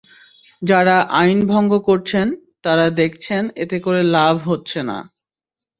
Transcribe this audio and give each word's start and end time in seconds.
যাঁরা 0.61 0.97
আইন 1.19 1.39
ভঙ্গ 1.47 1.71
করছেন, 1.87 2.27
তাঁরা 2.63 2.85
দেখছেন, 2.99 3.43
এতে 3.55 3.77
করে 3.79 4.01
লাভ 4.15 4.35
হচ্ছে 4.49 4.79
না। 4.89 4.97